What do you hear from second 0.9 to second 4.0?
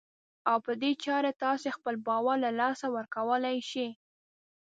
چارې تاسې خپل باور له لاسه ورکولای شئ.